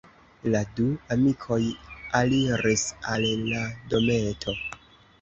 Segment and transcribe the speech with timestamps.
[0.53, 0.85] La du
[1.17, 1.59] amikoj
[2.21, 3.65] aliris al la
[3.97, 4.61] dometo.